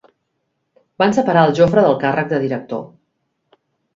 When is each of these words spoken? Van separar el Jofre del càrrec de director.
Van 1.01 1.13
separar 1.17 1.43
el 1.49 1.53
Jofre 1.59 1.83
del 1.87 1.99
càrrec 2.05 2.31
de 2.33 2.39
director. 2.47 2.83